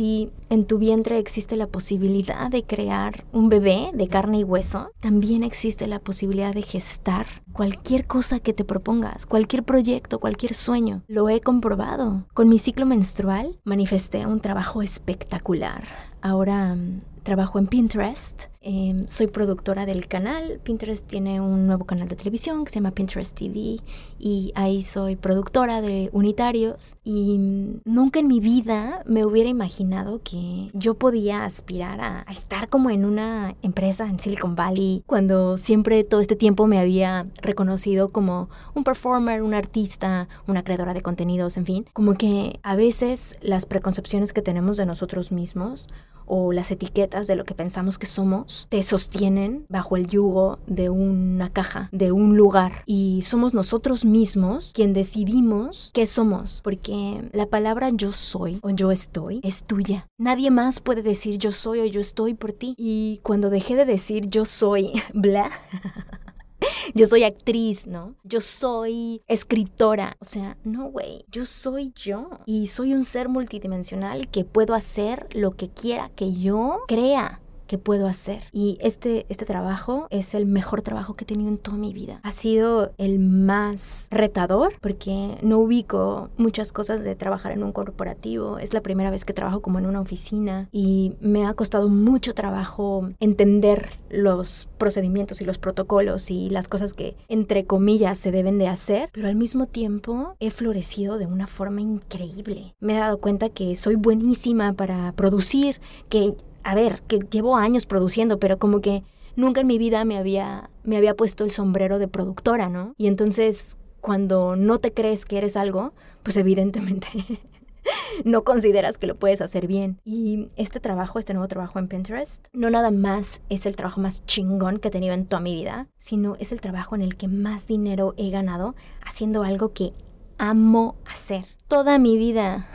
Si 0.00 0.30
en 0.48 0.64
tu 0.64 0.78
vientre 0.78 1.18
existe 1.18 1.56
la 1.56 1.66
posibilidad 1.66 2.50
de 2.50 2.64
crear 2.64 3.26
un 3.34 3.50
bebé 3.50 3.90
de 3.92 4.08
carne 4.08 4.38
y 4.38 4.44
hueso, 4.44 4.92
también 4.98 5.42
existe 5.42 5.86
la 5.86 5.98
posibilidad 5.98 6.54
de 6.54 6.62
gestar 6.62 7.26
cualquier 7.52 8.06
cosa 8.06 8.40
que 8.40 8.54
te 8.54 8.64
propongas, 8.64 9.26
cualquier 9.26 9.62
proyecto, 9.62 10.18
cualquier 10.18 10.54
sueño. 10.54 11.02
Lo 11.06 11.28
he 11.28 11.42
comprobado. 11.42 12.24
Con 12.32 12.48
mi 12.48 12.58
ciclo 12.58 12.86
menstrual 12.86 13.60
manifesté 13.64 14.24
un 14.24 14.40
trabajo 14.40 14.80
espectacular. 14.80 15.86
Ahora 16.22 16.76
mm, 16.76 17.00
trabajo 17.22 17.58
en 17.58 17.66
Pinterest 17.66 18.44
Em, 18.62 19.08
soy 19.08 19.26
productora 19.26 19.86
del 19.86 20.06
canal. 20.06 20.60
Pinterest 20.62 21.06
tiene 21.06 21.40
un 21.40 21.66
nuevo 21.66 21.86
canal 21.86 22.08
de 22.08 22.16
televisión 22.16 22.66
que 22.66 22.70
se 22.70 22.74
llama 22.74 22.90
Pinterest 22.90 23.34
TV 23.34 23.78
y 24.18 24.52
ahí 24.54 24.82
soy 24.82 25.16
productora 25.16 25.80
de 25.80 26.10
unitarios. 26.12 26.96
Y 27.02 27.38
mm, 27.38 27.80
nunca 27.86 28.20
en 28.20 28.26
mi 28.26 28.38
vida 28.38 29.02
me 29.06 29.24
hubiera 29.24 29.48
imaginado 29.48 30.20
que 30.22 30.70
yo 30.74 30.92
podía 30.92 31.46
aspirar 31.46 32.02
a, 32.02 32.24
a 32.26 32.32
estar 32.32 32.68
como 32.68 32.90
en 32.90 33.06
una 33.06 33.56
empresa 33.62 34.06
en 34.06 34.18
Silicon 34.18 34.56
Valley 34.56 35.04
cuando 35.06 35.56
siempre 35.56 36.04
todo 36.04 36.20
este 36.20 36.36
tiempo 36.36 36.66
me 36.66 36.78
había 36.78 37.28
reconocido 37.40 38.10
como 38.10 38.50
un 38.74 38.84
performer, 38.84 39.42
un 39.42 39.54
artista, 39.54 40.28
una 40.46 40.64
creadora 40.64 40.92
de 40.92 41.00
contenidos, 41.00 41.56
en 41.56 41.64
fin. 41.64 41.86
Como 41.94 42.12
que 42.12 42.60
a 42.62 42.76
veces 42.76 43.38
las 43.40 43.64
preconcepciones 43.64 44.34
que 44.34 44.42
tenemos 44.42 44.76
de 44.76 44.84
nosotros 44.84 45.32
mismos 45.32 45.88
o 46.32 46.52
las 46.52 46.70
etiquetas 46.70 47.26
de 47.26 47.34
lo 47.34 47.44
que 47.44 47.56
pensamos 47.56 47.98
que 47.98 48.06
somos 48.06 48.49
te 48.68 48.82
sostienen 48.82 49.66
bajo 49.68 49.96
el 49.96 50.06
yugo 50.06 50.58
de 50.66 50.90
una 50.90 51.48
caja, 51.48 51.88
de 51.92 52.12
un 52.12 52.36
lugar. 52.36 52.82
Y 52.86 53.22
somos 53.22 53.54
nosotros 53.54 54.04
mismos 54.04 54.72
quien 54.74 54.92
decidimos 54.92 55.90
qué 55.94 56.06
somos, 56.06 56.60
porque 56.62 57.28
la 57.32 57.46
palabra 57.46 57.90
yo 57.90 58.12
soy 58.12 58.58
o 58.62 58.70
yo 58.70 58.90
estoy 58.90 59.40
es 59.42 59.64
tuya. 59.64 60.08
Nadie 60.18 60.50
más 60.50 60.80
puede 60.80 61.02
decir 61.02 61.38
yo 61.38 61.52
soy 61.52 61.80
o 61.80 61.84
yo 61.84 62.00
estoy 62.00 62.34
por 62.34 62.52
ti. 62.52 62.74
Y 62.76 63.20
cuando 63.22 63.50
dejé 63.50 63.76
de 63.76 63.84
decir 63.84 64.28
yo 64.28 64.44
soy, 64.44 64.92
bla, 65.14 65.50
yo 66.94 67.06
soy 67.06 67.24
actriz, 67.24 67.86
¿no? 67.86 68.14
Yo 68.24 68.40
soy 68.40 69.22
escritora. 69.28 70.16
O 70.20 70.24
sea, 70.24 70.56
no, 70.64 70.90
güey, 70.90 71.24
yo 71.30 71.44
soy 71.44 71.92
yo. 71.94 72.30
Y 72.46 72.66
soy 72.66 72.94
un 72.94 73.04
ser 73.04 73.28
multidimensional 73.28 74.28
que 74.28 74.44
puedo 74.44 74.74
hacer 74.74 75.28
lo 75.32 75.52
que 75.52 75.68
quiera 75.68 76.10
que 76.10 76.32
yo 76.34 76.80
crea 76.86 77.40
que 77.70 77.78
puedo 77.78 78.08
hacer. 78.08 78.42
Y 78.50 78.78
este, 78.80 79.26
este 79.28 79.44
trabajo 79.44 80.08
es 80.10 80.34
el 80.34 80.44
mejor 80.44 80.82
trabajo 80.82 81.14
que 81.14 81.22
he 81.22 81.26
tenido 81.26 81.48
en 81.50 81.56
toda 81.56 81.76
mi 81.76 81.92
vida. 81.92 82.18
Ha 82.24 82.32
sido 82.32 82.90
el 82.98 83.20
más 83.20 84.08
retador 84.10 84.72
porque 84.80 85.38
no 85.42 85.60
ubico 85.60 86.30
muchas 86.36 86.72
cosas 86.72 87.04
de 87.04 87.14
trabajar 87.14 87.52
en 87.52 87.62
un 87.62 87.70
corporativo. 87.70 88.58
Es 88.58 88.74
la 88.74 88.80
primera 88.80 89.12
vez 89.12 89.24
que 89.24 89.34
trabajo 89.34 89.62
como 89.62 89.78
en 89.78 89.86
una 89.86 90.00
oficina 90.00 90.68
y 90.72 91.12
me 91.20 91.46
ha 91.46 91.54
costado 91.54 91.88
mucho 91.88 92.34
trabajo 92.34 93.08
entender 93.20 93.90
los 94.08 94.68
procedimientos 94.76 95.40
y 95.40 95.44
los 95.44 95.58
protocolos 95.58 96.32
y 96.32 96.50
las 96.50 96.66
cosas 96.66 96.92
que 96.92 97.14
entre 97.28 97.66
comillas 97.66 98.18
se 98.18 98.32
deben 98.32 98.58
de 98.58 98.66
hacer, 98.66 99.10
pero 99.12 99.28
al 99.28 99.36
mismo 99.36 99.66
tiempo 99.66 100.34
he 100.40 100.50
florecido 100.50 101.18
de 101.18 101.26
una 101.26 101.46
forma 101.46 101.82
increíble. 101.82 102.74
Me 102.80 102.96
he 102.96 102.98
dado 102.98 103.20
cuenta 103.20 103.48
que 103.48 103.76
soy 103.76 103.94
buenísima 103.94 104.72
para 104.72 105.12
producir, 105.12 105.80
que 106.08 106.34
a 106.62 106.74
ver, 106.74 107.02
que 107.02 107.18
llevo 107.18 107.56
años 107.56 107.86
produciendo, 107.86 108.38
pero 108.38 108.58
como 108.58 108.80
que 108.80 109.02
nunca 109.36 109.60
en 109.60 109.66
mi 109.66 109.78
vida 109.78 110.04
me 110.04 110.18
había, 110.18 110.70
me 110.84 110.96
había 110.96 111.16
puesto 111.16 111.44
el 111.44 111.50
sombrero 111.50 111.98
de 111.98 112.08
productora, 112.08 112.68
¿no? 112.68 112.94
Y 112.98 113.06
entonces, 113.06 113.78
cuando 114.00 114.56
no 114.56 114.78
te 114.78 114.92
crees 114.92 115.24
que 115.24 115.38
eres 115.38 115.56
algo, 115.56 115.92
pues 116.22 116.36
evidentemente 116.36 117.08
no 118.24 118.44
consideras 118.44 118.98
que 118.98 119.06
lo 119.06 119.16
puedes 119.16 119.40
hacer 119.40 119.66
bien. 119.66 120.00
Y 120.04 120.48
este 120.56 120.80
trabajo, 120.80 121.18
este 121.18 121.34
nuevo 121.34 121.48
trabajo 121.48 121.78
en 121.78 121.88
Pinterest, 121.88 122.46
no 122.52 122.70
nada 122.70 122.90
más 122.90 123.42
es 123.48 123.66
el 123.66 123.76
trabajo 123.76 124.00
más 124.00 124.24
chingón 124.26 124.78
que 124.78 124.88
he 124.88 124.90
tenido 124.90 125.14
en 125.14 125.26
toda 125.26 125.40
mi 125.40 125.54
vida, 125.54 125.88
sino 125.98 126.36
es 126.38 126.52
el 126.52 126.60
trabajo 126.60 126.94
en 126.94 127.02
el 127.02 127.16
que 127.16 127.28
más 127.28 127.66
dinero 127.66 128.14
he 128.16 128.30
ganado 128.30 128.74
haciendo 129.04 129.42
algo 129.42 129.72
que 129.72 129.92
amo 130.38 130.96
hacer. 131.10 131.44
Toda 131.68 131.98
mi 131.98 132.16
vida. 132.16 132.68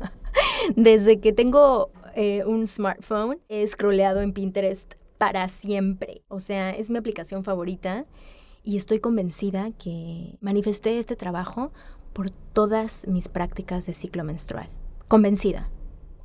Desde 0.76 1.20
que 1.20 1.32
tengo 1.32 1.90
eh, 2.16 2.44
un 2.46 2.66
smartphone, 2.66 3.38
he 3.48 3.66
scrolleado 3.66 4.22
en 4.22 4.32
Pinterest 4.32 4.94
para 5.18 5.48
siempre. 5.48 6.22
O 6.28 6.40
sea, 6.40 6.70
es 6.70 6.88
mi 6.88 6.96
aplicación 6.96 7.44
favorita 7.44 8.06
y 8.64 8.76
estoy 8.76 9.00
convencida 9.00 9.70
que 9.72 10.38
manifesté 10.40 10.98
este 10.98 11.14
trabajo 11.14 11.72
por 12.14 12.30
todas 12.30 13.06
mis 13.06 13.28
prácticas 13.28 13.84
de 13.84 13.92
ciclo 13.92 14.24
menstrual. 14.24 14.68
Convencida. 15.08 15.68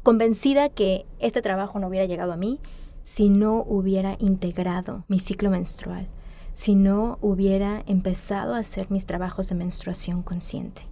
Convencida 0.02 0.70
que 0.70 1.06
este 1.20 1.42
trabajo 1.42 1.78
no 1.78 1.90
hubiera 1.90 2.06
llegado 2.06 2.32
a 2.32 2.38
mí 2.38 2.60
si 3.04 3.30
no 3.30 3.62
hubiera 3.62 4.16
integrado 4.20 5.04
mi 5.10 5.20
ciclo 5.20 5.50
menstrual, 5.50 6.08
si 6.54 6.76
no 6.76 7.18
hubiera 7.22 7.84
empezado 7.86 8.56
a 8.56 8.60
hacer 8.60 8.90
mis 8.90 9.06
trabajos 9.06 9.50
de 9.50 9.56
menstruación 9.56 10.24
consciente. 10.24 10.88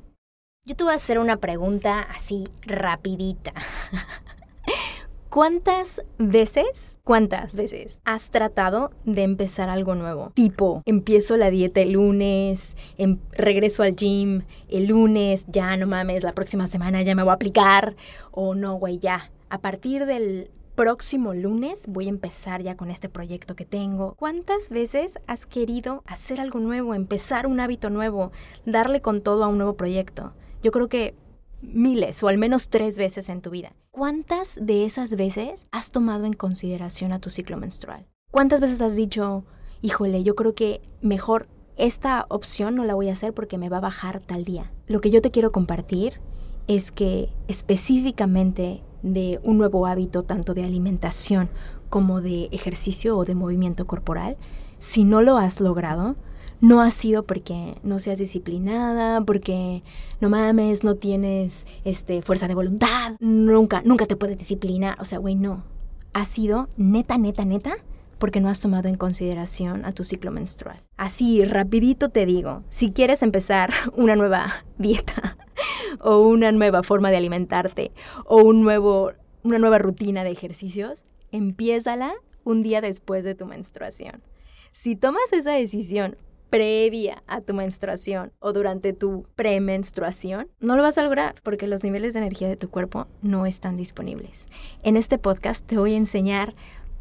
Yo 0.66 0.76
te 0.76 0.84
voy 0.84 0.92
a 0.92 0.98
hacer 0.98 1.20
una 1.20 1.38
pregunta 1.38 2.02
así 2.02 2.50
rapidita. 2.66 3.54
¿Cuántas 5.30 6.02
veces, 6.18 6.98
cuántas 7.04 7.56
veces 7.56 8.02
has 8.04 8.32
tratado 8.32 8.90
de 9.06 9.22
empezar 9.22 9.70
algo 9.70 9.94
nuevo? 9.94 10.32
Tipo, 10.34 10.82
empiezo 10.88 11.38
la 11.38 11.52
dieta 11.52 11.82
el 11.82 11.92
lunes, 11.92 12.76
em, 12.98 13.20
regreso 13.34 13.84
al 13.84 13.96
gym 13.96 14.42
el 14.70 14.88
lunes, 14.88 15.46
ya 15.48 15.78
no 15.78 15.86
mames, 15.86 16.24
la 16.24 16.34
próxima 16.34 16.66
semana 16.66 17.04
ya 17.04 17.14
me 17.14 17.22
voy 17.22 17.30
a 17.30 17.36
aplicar. 17.36 17.96
O 18.32 18.56
no, 18.56 18.74
güey, 18.80 18.98
ya. 18.98 19.30
A 19.52 19.62
partir 19.62 20.08
del 20.08 20.50
próximo 20.74 21.36
lunes 21.36 21.86
voy 21.88 22.08
a 22.08 22.10
empezar 22.10 22.64
ya 22.64 22.76
con 22.76 22.90
este 22.90 23.08
proyecto 23.08 23.56
que 23.56 23.66
tengo. 23.66 24.16
¿Cuántas 24.18 24.70
veces 24.70 25.20
has 25.28 25.46
querido 25.46 26.02
hacer 26.08 26.42
algo 26.42 26.60
nuevo, 26.60 26.96
empezar 26.96 27.46
un 27.46 27.60
hábito 27.60 27.92
nuevo, 27.92 28.32
darle 28.66 29.02
con 29.02 29.22
todo 29.22 29.44
a 29.44 29.48
un 29.48 29.58
nuevo 29.58 29.76
proyecto? 29.76 30.34
Yo 30.64 30.72
creo 30.72 30.90
que 30.90 31.14
miles 31.62 32.22
o 32.24 32.28
al 32.28 32.38
menos 32.38 32.70
tres 32.70 32.98
veces 32.98 33.30
en 33.30 33.42
tu 33.42 33.50
vida. 33.50 33.74
¿Cuántas 33.92 34.58
de 34.62 34.86
esas 34.86 35.16
veces 35.16 35.64
has 35.72 35.92
tomado 35.92 36.26
en 36.26 36.34
consideración 36.34 37.12
a 37.12 37.20
tu 37.20 37.30
ciclo 37.30 37.58
menstrual? 37.58 38.06
¿Cuántas 38.32 38.62
veces 38.62 38.82
has 38.82 38.96
dicho, 38.96 39.44
híjole, 39.82 40.24
yo 40.24 40.36
creo 40.36 40.54
que 40.56 40.82
mejor 41.02 41.48
esta 41.78 42.26
opción 42.30 42.76
no 42.76 42.86
la 42.86 42.94
voy 42.94 43.10
a 43.10 43.14
hacer 43.14 43.34
porque 43.34 43.58
me 43.58 43.70
va 43.70 43.78
a 43.78 43.82
bajar 43.82 44.22
tal 44.22 44.44
día? 44.44 44.72
Lo 44.88 45.02
que 45.02 45.10
yo 45.10 45.22
te 45.22 45.32
quiero 45.32 45.52
compartir 45.52 46.22
es 46.68 46.92
que 46.92 47.30
específicamente 47.48 48.84
de 49.02 49.40
un 49.44 49.58
nuevo 49.58 49.88
hábito 49.88 50.24
tanto 50.24 50.54
de 50.54 50.64
alimentación 50.64 51.50
como 51.90 52.22
de 52.22 52.50
ejercicio 52.52 53.18
o 53.18 53.26
de 53.26 53.34
movimiento 53.34 53.88
corporal, 53.88 54.38
si 54.78 55.04
no 55.04 55.22
lo 55.22 55.38
has 55.38 55.60
logrado, 55.60 56.16
no 56.62 56.82
ha 56.82 56.92
sido 56.92 57.24
porque 57.24 57.76
no 57.84 58.00
seas 58.00 58.20
disciplinada, 58.20 59.22
porque 59.22 59.84
no 60.20 60.30
mames, 60.30 60.84
no 60.84 60.96
tienes 60.96 61.66
este, 61.86 62.22
fuerza 62.22 62.48
de 62.48 62.56
voluntad, 62.56 63.16
nunca, 63.20 63.82
nunca 63.84 64.06
te 64.06 64.16
puedes 64.16 64.38
disciplinar. 64.38 65.00
O 65.00 65.06
sea, 65.06 65.20
güey, 65.20 65.36
no. 65.36 65.64
Ha 66.14 66.26
sido 66.26 66.68
neta, 66.76 67.18
neta, 67.18 67.46
neta, 67.46 67.78
porque 68.18 68.42
no 68.42 68.50
has 68.50 68.60
tomado 68.60 68.90
en 68.90 68.96
consideración 68.96 69.86
a 69.86 69.94
tu 69.94 70.04
ciclo 70.04 70.32
menstrual. 70.32 70.82
Así, 70.98 71.46
rapidito 71.46 72.10
te 72.10 72.26
digo, 72.26 72.64
si 72.68 72.92
quieres 72.92 73.24
empezar 73.24 73.72
una 73.96 74.16
nueva 74.16 74.48
dieta 74.78 75.38
o 76.02 76.20
una 76.20 76.52
nueva 76.52 76.84
forma 76.84 77.12
de 77.12 77.18
alimentarte 77.18 77.92
o 78.26 78.44
un 78.44 78.62
nuevo, 78.62 79.14
una 79.44 79.60
nueva 79.60 79.78
rutina 79.78 80.24
de 80.24 80.32
ejercicios, 80.32 81.06
empiézala 81.32 82.14
un 82.44 82.64
día 82.64 82.82
después 82.82 83.24
de 83.24 83.36
tu 83.36 83.46
menstruación. 83.46 84.22
Si 84.72 84.96
tomas 84.96 85.32
esa 85.32 85.52
decisión 85.52 86.18
previa 86.50 87.24
a 87.28 87.42
tu 87.42 87.54
menstruación 87.54 88.32
o 88.40 88.54
durante 88.54 88.94
tu 88.94 89.26
premenstruación, 89.36 90.50
no 90.60 90.76
lo 90.76 90.84
vas 90.84 90.98
a 90.98 91.04
lograr 91.04 91.36
porque 91.44 91.68
los 91.68 91.84
niveles 91.84 92.14
de 92.14 92.20
energía 92.20 92.48
de 92.48 92.58
tu 92.58 92.70
cuerpo 92.70 93.08
no 93.22 93.46
están 93.46 93.76
disponibles. 93.76 94.48
En 94.84 94.98
este 94.98 95.18
podcast 95.18 95.66
te 95.66 95.78
voy 95.78 95.94
a 95.94 95.98
enseñar 95.98 96.56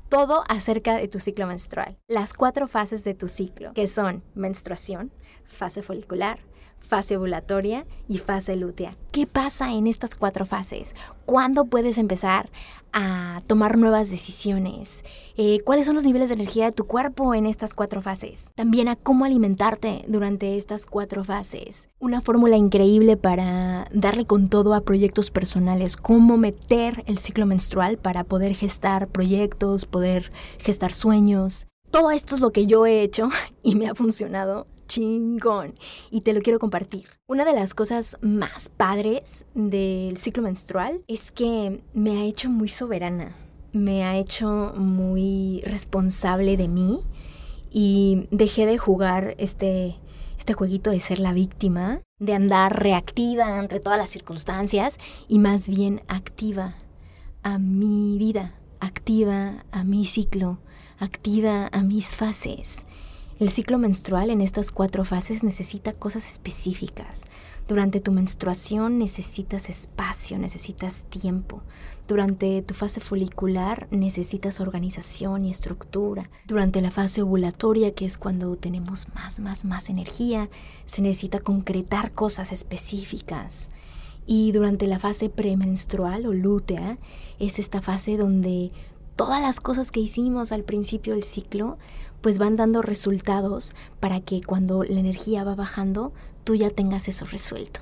todo 0.08 0.44
acerca 0.48 0.96
de 0.96 1.08
tu 1.08 1.18
ciclo 1.18 1.46
menstrual, 1.46 1.98
las 2.08 2.32
cuatro 2.32 2.66
fases 2.66 3.04
de 3.04 3.14
tu 3.14 3.28
ciclo, 3.28 3.72
que 3.74 3.86
son 3.86 4.22
menstruación, 4.34 5.12
fase 5.44 5.82
folicular, 5.82 6.40
fase 6.80 7.16
ovulatoria 7.16 7.86
y 8.08 8.18
fase 8.18 8.56
lútea. 8.56 8.96
¿Qué 9.12 9.26
pasa 9.26 9.74
en 9.74 9.86
estas 9.86 10.14
cuatro 10.14 10.46
fases? 10.46 10.94
¿Cuándo 11.26 11.66
puedes 11.66 11.98
empezar 11.98 12.50
a 12.92 13.42
tomar 13.46 13.76
nuevas 13.76 14.10
decisiones? 14.10 15.04
Eh, 15.36 15.60
¿Cuáles 15.64 15.86
son 15.86 15.96
los 15.96 16.04
niveles 16.04 16.30
de 16.30 16.36
energía 16.36 16.64
de 16.64 16.72
tu 16.72 16.86
cuerpo 16.86 17.34
en 17.34 17.44
estas 17.44 17.74
cuatro 17.74 18.00
fases? 18.00 18.52
También 18.54 18.88
a 18.88 18.96
cómo 18.96 19.26
alimentarte 19.26 20.04
durante 20.08 20.56
estas 20.56 20.86
cuatro 20.86 21.24
fases. 21.24 21.88
Una 21.98 22.22
fórmula 22.22 22.56
increíble 22.56 23.16
para 23.18 23.86
darle 23.92 24.24
con 24.24 24.48
todo 24.48 24.72
a 24.72 24.80
proyectos 24.80 25.30
personales. 25.30 25.96
Cómo 25.96 26.38
meter 26.38 27.04
el 27.06 27.18
ciclo 27.18 27.44
menstrual 27.44 27.98
para 27.98 28.24
poder 28.24 28.54
gestar 28.54 29.08
proyectos, 29.08 29.84
poder 29.84 30.32
gestar 30.58 30.92
sueños. 30.92 31.66
Todo 31.90 32.10
esto 32.10 32.34
es 32.34 32.40
lo 32.40 32.50
que 32.50 32.66
yo 32.66 32.86
he 32.86 33.02
hecho 33.02 33.28
y 33.62 33.74
me 33.74 33.88
ha 33.88 33.94
funcionado 33.94 34.66
chingón 34.88 35.74
y 36.10 36.22
te 36.22 36.32
lo 36.32 36.40
quiero 36.40 36.58
compartir. 36.58 37.04
Una 37.28 37.44
de 37.44 37.52
las 37.52 37.74
cosas 37.74 38.16
más 38.20 38.70
padres 38.70 39.46
del 39.54 40.16
ciclo 40.16 40.42
menstrual 40.42 41.04
es 41.06 41.30
que 41.30 41.84
me 41.94 42.18
ha 42.18 42.24
hecho 42.24 42.50
muy 42.50 42.68
soberana, 42.68 43.36
me 43.72 44.02
ha 44.02 44.16
hecho 44.16 44.72
muy 44.76 45.62
responsable 45.64 46.56
de 46.56 46.66
mí 46.66 47.00
y 47.70 48.26
dejé 48.30 48.66
de 48.66 48.78
jugar 48.78 49.34
este, 49.38 49.96
este 50.38 50.54
jueguito 50.54 50.90
de 50.90 51.00
ser 51.00 51.20
la 51.20 51.32
víctima, 51.32 52.00
de 52.18 52.34
andar 52.34 52.82
reactiva 52.82 53.58
ante 53.58 53.78
todas 53.78 53.98
las 53.98 54.10
circunstancias 54.10 54.98
y 55.28 55.38
más 55.38 55.68
bien 55.68 56.02
activa 56.08 56.74
a 57.42 57.58
mi 57.58 58.18
vida, 58.18 58.54
activa 58.80 59.64
a 59.70 59.84
mi 59.84 60.04
ciclo, 60.04 60.58
activa 60.98 61.68
a 61.70 61.82
mis 61.82 62.08
fases. 62.08 62.84
El 63.38 63.50
ciclo 63.50 63.78
menstrual 63.78 64.30
en 64.30 64.40
estas 64.40 64.72
cuatro 64.72 65.04
fases 65.04 65.44
necesita 65.44 65.92
cosas 65.92 66.28
específicas. 66.28 67.22
Durante 67.68 68.00
tu 68.00 68.10
menstruación 68.10 68.98
necesitas 68.98 69.70
espacio, 69.70 70.38
necesitas 70.38 71.04
tiempo. 71.04 71.62
Durante 72.08 72.62
tu 72.62 72.74
fase 72.74 72.98
folicular 72.98 73.86
necesitas 73.92 74.58
organización 74.58 75.44
y 75.44 75.52
estructura. 75.52 76.28
Durante 76.48 76.82
la 76.82 76.90
fase 76.90 77.22
ovulatoria, 77.22 77.94
que 77.94 78.06
es 78.06 78.18
cuando 78.18 78.56
tenemos 78.56 79.06
más, 79.14 79.38
más, 79.38 79.64
más 79.64 79.88
energía, 79.88 80.50
se 80.84 81.02
necesita 81.02 81.38
concretar 81.38 82.10
cosas 82.10 82.50
específicas. 82.50 83.70
Y 84.26 84.50
durante 84.50 84.88
la 84.88 84.98
fase 84.98 85.30
premenstrual 85.30 86.26
o 86.26 86.32
lútea, 86.32 86.98
es 87.38 87.60
esta 87.60 87.82
fase 87.82 88.16
donde 88.16 88.72
todas 89.18 89.42
las 89.42 89.58
cosas 89.58 89.90
que 89.90 89.98
hicimos 89.98 90.52
al 90.52 90.62
principio 90.62 91.14
del 91.14 91.24
ciclo 91.24 91.76
pues 92.20 92.38
van 92.38 92.54
dando 92.54 92.82
resultados 92.82 93.74
para 93.98 94.20
que 94.20 94.40
cuando 94.40 94.84
la 94.84 95.00
energía 95.00 95.42
va 95.42 95.56
bajando, 95.56 96.12
tú 96.44 96.54
ya 96.54 96.70
tengas 96.70 97.08
eso 97.08 97.24
resuelto. 97.24 97.80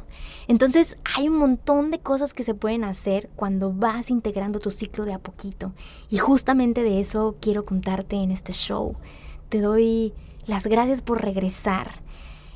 Entonces 0.48 0.96
hay 1.04 1.28
un 1.28 1.36
montón 1.36 1.90
de 1.90 1.98
cosas 1.98 2.32
que 2.32 2.42
se 2.42 2.54
pueden 2.54 2.84
hacer 2.84 3.28
cuando 3.36 3.70
vas 3.70 4.10
integrando 4.10 4.60
tu 4.60 4.70
ciclo 4.70 5.04
de 5.04 5.12
a 5.12 5.18
poquito. 5.18 5.74
Y 6.08 6.16
justamente 6.16 6.82
de 6.82 7.00
eso 7.00 7.36
quiero 7.38 7.66
contarte 7.66 8.16
en 8.16 8.32
este 8.32 8.54
show. 8.54 8.96
Te 9.50 9.60
doy 9.60 10.14
las 10.46 10.66
gracias 10.66 11.02
por 11.02 11.20
regresar. 11.20 12.00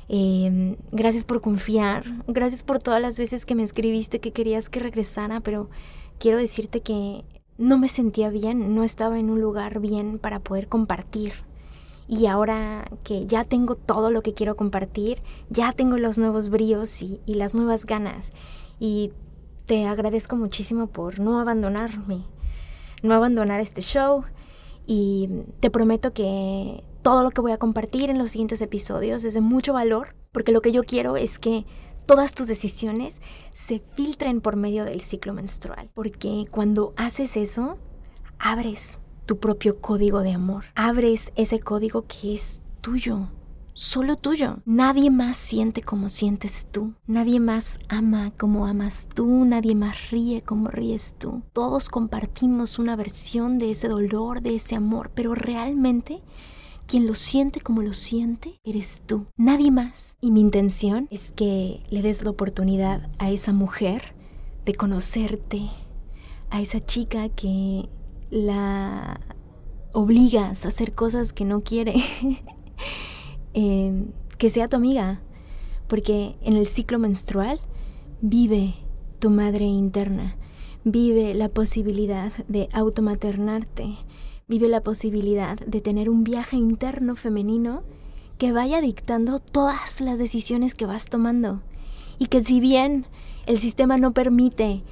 Em, 0.09 0.75
gracias 0.91 1.23
por 1.23 1.39
confiar. 1.39 2.03
Gracias 2.27 2.63
por 2.63 2.79
todas 2.79 3.01
las 3.01 3.19
veces 3.19 3.45
que 3.45 3.53
me 3.53 3.61
escribiste 3.61 4.19
que 4.19 4.33
querías 4.33 4.69
que 4.69 4.79
regresara, 4.79 5.39
pero 5.39 5.69
quiero 6.17 6.39
decirte 6.39 6.81
que 6.81 7.23
no 7.61 7.77
me 7.77 7.87
sentía 7.87 8.29
bien, 8.29 8.75
no 8.75 8.83
estaba 8.83 9.19
en 9.19 9.29
un 9.29 9.39
lugar 9.39 9.79
bien 9.79 10.19
para 10.19 10.39
poder 10.39 10.67
compartir 10.67 11.33
y 12.11 12.25
ahora 12.25 12.91
que 13.05 13.25
ya 13.25 13.45
tengo 13.45 13.75
todo 13.75 14.11
lo 14.11 14.21
que 14.21 14.33
quiero 14.33 14.57
compartir, 14.57 15.21
ya 15.49 15.71
tengo 15.71 15.95
los 15.95 16.17
nuevos 16.17 16.49
bríos 16.49 17.01
y, 17.01 17.21
las 17.25 17.53
nuevas 17.55 17.85
ganas. 17.85 18.33
Y 18.81 19.13
te 19.65 19.85
agradezco 19.85 20.35
muchísimo 20.35 20.87
por 20.87 21.21
no 21.21 21.39
abandonarme, 21.39 22.25
no 23.01 23.13
abandonar 23.13 23.61
este 23.61 23.79
show. 23.81 24.25
Y 24.85 25.29
te 25.61 25.69
prometo 25.69 26.11
que 26.11 26.83
todo 27.01 27.23
lo 27.23 27.31
que 27.31 27.39
voy 27.39 27.53
a 27.53 27.57
compartir 27.57 28.09
en 28.09 28.17
los 28.17 28.31
siguientes 28.31 28.59
episodios 28.59 29.23
es 29.23 29.33
de 29.33 29.39
mucho 29.39 29.71
valor, 29.71 30.13
porque 30.33 30.51
lo 30.51 30.61
que 30.61 30.73
yo 30.73 30.83
quiero 30.83 31.15
es 31.15 31.39
que 31.39 31.65
todas 32.05 32.33
tus 32.33 32.47
decisiones 32.47 33.21
se 33.53 33.83
filtren 33.95 34.41
por 34.41 34.55
medio 34.55 34.85
del 34.85 35.01
ciclo 35.01 35.33
menstrual, 35.33 35.89
porque 35.93 36.45
cuando 36.49 36.93
haces 36.97 37.37
eso, 37.37 37.77
abres 38.39 38.99
tu 39.25 39.39
propio 39.39 39.79
código 39.79 40.21
de 40.21 40.33
amor. 40.33 40.65
Abres 40.75 41.31
ese 41.35 41.59
código 41.59 42.05
que 42.07 42.33
es 42.33 42.63
tuyo, 42.81 43.29
solo 43.73 44.15
tuyo. 44.15 44.57
Nadie 44.65 45.09
más 45.09 45.37
siente 45.37 45.81
como 45.81 46.09
sientes 46.09 46.67
tú. 46.71 46.93
Nadie 47.07 47.39
más 47.39 47.79
ama 47.87 48.31
como 48.37 48.67
amas 48.67 49.07
tú. 49.07 49.45
Nadie 49.45 49.75
más 49.75 50.11
ríe 50.11 50.41
como 50.41 50.67
ríes 50.67 51.15
tú. 51.17 51.43
Todos 51.53 51.89
compartimos 51.89 52.79
una 52.79 52.95
versión 52.95 53.57
de 53.57 53.71
ese 53.71 53.87
dolor, 53.87 54.41
de 54.41 54.55
ese 54.55 54.75
amor, 54.75 55.11
pero 55.15 55.33
realmente 55.33 56.21
quien 56.91 57.07
lo 57.07 57.15
siente 57.15 57.61
como 57.61 57.83
lo 57.83 57.93
siente 57.93 58.59
eres 58.65 59.01
tú, 59.05 59.25
nadie 59.37 59.71
más. 59.71 60.17
Y 60.19 60.29
mi 60.29 60.41
intención 60.41 61.07
es 61.09 61.31
que 61.31 61.85
le 61.89 62.01
des 62.01 62.21
la 62.21 62.31
oportunidad 62.31 63.09
a 63.17 63.31
esa 63.31 63.53
mujer 63.53 64.13
de 64.65 64.75
conocerte, 64.75 65.61
a 66.49 66.59
esa 66.59 66.85
chica 66.85 67.29
que 67.29 67.87
la 68.29 69.21
obligas 69.93 70.65
a 70.65 70.67
hacer 70.67 70.91
cosas 70.91 71.31
que 71.31 71.45
no 71.45 71.61
quiere, 71.61 71.95
em, 73.53 74.07
que 74.37 74.49
sea 74.49 74.67
tu 74.67 74.75
amiga, 74.75 75.21
porque 75.87 76.35
en 76.41 76.57
el 76.57 76.67
ciclo 76.67 76.99
menstrual 76.99 77.61
vive 78.19 78.73
tu 79.19 79.29
madre 79.29 79.63
interna, 79.63 80.35
vive 80.83 81.35
la 81.35 81.47
posibilidad 81.47 82.33
de 82.49 82.67
automaternarte, 82.73 83.95
vive 84.51 84.67
la 84.67 84.83
posibilidad 84.83 85.57
de 85.57 85.79
tener 85.79 86.09
un 86.09 86.25
viaje 86.25 86.57
interno 86.57 87.15
femenino 87.15 87.83
que 88.37 88.51
vaya 88.51 88.81
dictando 88.81 89.39
todas 89.39 90.01
las 90.01 90.19
decisiones 90.19 90.73
que 90.75 90.85
vas 90.85 91.07
tomando. 91.07 91.61
Y 92.19 92.25
que 92.25 92.41
si 92.41 92.59
bien 92.59 93.05
el 93.45 93.59
sistema 93.59 93.95
no 93.95 94.13
permite 94.13 94.83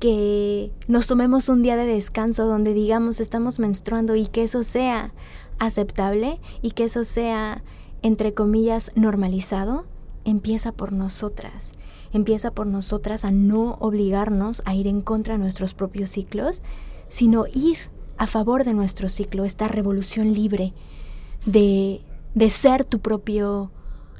que 0.00 0.70
nos 0.86 1.06
tomemos 1.06 1.48
un 1.48 1.62
día 1.62 1.76
de 1.76 1.86
descanso 1.86 2.44
donde 2.44 2.74
digamos 2.74 3.18
estamos 3.18 3.58
menstruando 3.58 4.16
y 4.16 4.26
que 4.26 4.42
eso 4.42 4.62
sea 4.62 5.14
aceptable 5.58 6.38
y 6.60 6.72
que 6.72 6.84
eso 6.84 7.02
sea, 7.02 7.64
entre 8.02 8.34
comillas, 8.34 8.92
normalizado, 8.96 9.86
empieza 10.26 10.72
por 10.72 10.92
nosotras. 10.92 11.72
Empieza 12.12 12.50
por 12.50 12.66
nosotras 12.66 13.24
a 13.24 13.30
no 13.30 13.78
obligarnos 13.80 14.60
a 14.66 14.74
ir 14.74 14.86
en 14.86 15.00
contra 15.00 15.34
de 15.34 15.38
nuestros 15.38 15.72
propios 15.72 16.10
ciclos, 16.10 16.62
sino 17.08 17.46
ir 17.46 17.78
a 18.18 18.26
favor 18.26 18.64
de 18.64 18.74
nuestro 18.74 19.08
ciclo, 19.08 19.44
esta 19.44 19.68
revolución 19.68 20.32
libre 20.32 20.72
de, 21.44 22.02
de 22.34 22.50
ser 22.50 22.84
tu 22.84 23.00
propio 23.00 23.70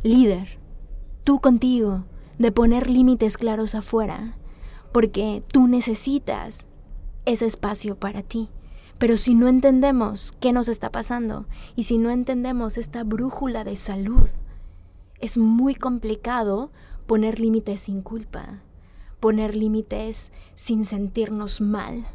líder, 0.03 0.59
tú 1.25 1.41
contigo, 1.41 2.05
de 2.39 2.53
poner 2.53 2.89
límites 2.89 3.37
claros 3.37 3.75
afuera, 3.75 4.37
porque 4.93 5.43
tú 5.53 5.67
necesitas 5.67 6.67
ese 7.25 7.47
espacio 7.47 7.97
para 7.97 8.23
ti. 8.23 8.49
Pero 8.99 9.17
si 9.17 9.35
no 9.35 9.49
entendemos 9.49 10.33
qué 10.41 10.53
nos 10.53 10.69
está 10.69 10.91
pasando 10.91 11.47
y 11.75 11.83
si 11.83 11.99
no 11.99 12.11
entendemos 12.11 12.79
esta 12.79 13.05
brújula 13.05 13.63
de 13.65 13.77
salud, 13.77 14.31
es 15.21 15.37
muy 15.37 15.75
complicado 15.75 16.71
poner 17.07 17.39
límites 17.39 17.83
sin 17.83 18.01
culpa, 18.03 18.61
poner 19.21 19.55
límites 19.55 20.33
sin 20.55 20.85
sentirnos 20.85 21.61
mal, 21.61 22.07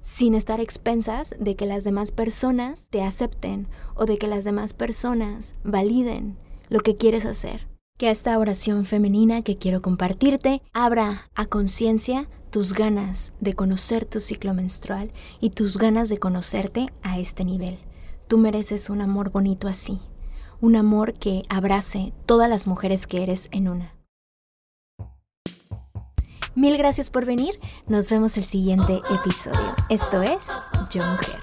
sin 0.00 0.34
estar 0.34 0.60
expensas 0.60 1.34
de 1.38 1.56
que 1.56 1.66
las 1.66 1.84
demás 1.84 2.12
personas 2.12 2.88
te 2.90 3.02
acepten 3.02 3.66
o 3.94 4.06
de 4.06 4.18
que 4.18 4.26
las 4.26 4.44
demás 4.44 4.74
personas 4.74 5.54
validen 5.64 6.36
lo 6.68 6.80
que 6.80 6.96
quieres 6.96 7.26
hacer. 7.26 7.68
Que 7.98 8.10
esta 8.10 8.38
oración 8.38 8.86
femenina 8.86 9.42
que 9.42 9.58
quiero 9.58 9.82
compartirte 9.82 10.62
abra 10.72 11.30
a 11.34 11.46
conciencia 11.46 12.28
tus 12.50 12.72
ganas 12.72 13.32
de 13.40 13.54
conocer 13.54 14.04
tu 14.04 14.20
ciclo 14.20 14.54
menstrual 14.54 15.12
y 15.40 15.50
tus 15.50 15.76
ganas 15.76 16.08
de 16.08 16.18
conocerte 16.18 16.86
a 17.02 17.18
este 17.18 17.44
nivel. 17.44 17.78
Tú 18.26 18.38
mereces 18.38 18.90
un 18.90 19.00
amor 19.00 19.30
bonito 19.30 19.68
así, 19.68 20.00
un 20.60 20.76
amor 20.76 21.14
que 21.14 21.42
abrace 21.48 22.12
todas 22.26 22.48
las 22.48 22.66
mujeres 22.66 23.06
que 23.06 23.22
eres 23.22 23.48
en 23.52 23.68
una. 23.68 23.99
Mil 26.56 26.76
gracias 26.76 27.10
por 27.10 27.26
venir, 27.26 27.60
nos 27.86 28.08
vemos 28.08 28.36
el 28.36 28.44
siguiente 28.44 29.00
episodio. 29.14 29.74
Esto 29.88 30.20
es 30.20 30.48
Yo 30.90 31.00
Mujer. 31.04 31.38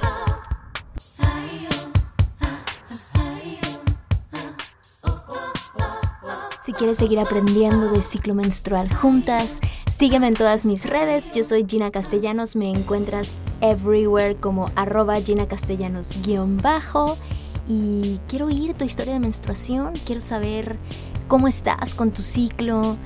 Si 6.61 6.73
quieres 6.73 6.97
seguir 6.97 7.19
aprendiendo 7.19 7.89
de 7.89 8.01
ciclo 8.01 8.35
menstrual 8.35 8.93
juntas, 8.93 9.61
sígueme 9.97 10.27
en 10.27 10.33
todas 10.33 10.65
mis 10.65 10.85
redes. 10.89 11.31
Yo 11.31 11.45
soy 11.45 11.65
Gina 11.65 11.89
Castellanos, 11.89 12.57
me 12.57 12.69
encuentras 12.69 13.37
everywhere 13.61 14.35
como 14.35 14.69
arroba 14.75 15.15
Gina 15.21 15.47
Castellanos 15.47 16.15
bajo. 16.61 17.17
Y 17.69 18.19
quiero 18.27 18.47
oír 18.47 18.73
tu 18.73 18.83
historia 18.83 19.13
de 19.13 19.21
menstruación, 19.21 19.93
quiero 20.05 20.19
saber 20.19 20.77
cómo 21.29 21.47
estás 21.47 21.95
con 21.95 22.11
tu 22.11 22.23
ciclo, 22.23 22.97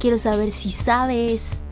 quiero 0.00 0.18
saber 0.18 0.50
si 0.50 0.70
sabes 0.70 1.62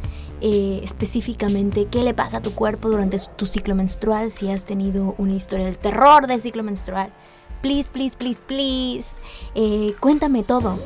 eh, 0.40 0.80
específicamente 0.84 1.88
qué 1.90 2.04
le 2.04 2.14
pasa 2.14 2.36
a 2.36 2.42
tu 2.42 2.54
cuerpo 2.54 2.88
durante 2.88 3.18
tu 3.34 3.46
ciclo 3.46 3.74
menstrual, 3.74 4.30
si 4.30 4.48
has 4.50 4.64
tenido 4.64 5.16
una 5.18 5.34
historia 5.34 5.64
del 5.64 5.78
terror 5.78 6.28
del 6.28 6.40
ciclo 6.40 6.62
menstrual. 6.62 7.12
Please, 7.60 7.88
please, 7.92 8.16
please, 8.16 8.38
please. 8.46 9.16
Eh, 9.56 9.94
cuéntame 9.98 10.44
todo. 10.44 10.78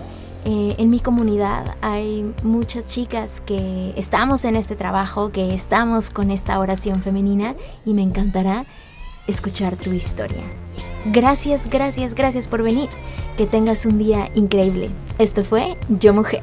Eh, 0.45 0.75
en 0.79 0.91
mi 0.91 0.99
comunidad 0.99 1.77
hay 1.83 2.33
muchas 2.43 2.87
chicas 2.87 3.43
que 3.43 3.93
estamos 3.97 4.45
en 4.45 4.57
este 4.57 4.75
trabajo, 4.75 5.31
que 5.31 5.53
estamos 5.55 6.11
con 6.11 6.31
esta 6.31 6.59
oración 6.59 7.03
femenina 7.03 7.55
y 7.85 7.93
me 7.93 8.03
encantará 8.03 8.65
escuchar 9.27 9.77
tu 9.77 9.93
historia. 9.93 10.43
Gracias, 11.05 11.69
gracias, 11.69 12.15
gracias 12.15 12.49
por 12.49 12.63
venir. 12.63 12.89
Que 13.37 13.47
tengas 13.47 13.87
un 13.87 13.99
día 13.99 14.31
increíble. 14.35 14.91
Esto 15.19 15.45
fue 15.45 15.77
Yo 15.89 16.13
Mujer. 16.13 16.43